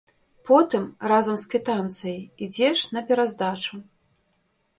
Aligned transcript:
Потым 0.49 0.85
разам 1.11 1.37
з 1.41 1.45
квітанцыяй 1.51 2.19
ідзеш 2.47 2.87
на 2.97 3.05
пераздачу. 3.11 3.75